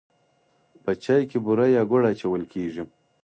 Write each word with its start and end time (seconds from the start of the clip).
په 0.83 0.91
چای 1.03 1.23
کې 1.29 1.37
بوره 1.45 1.67
یا 1.75 1.83
ګوړه 1.91 2.07
اچول 2.13 2.43
کیږي. 2.53 2.83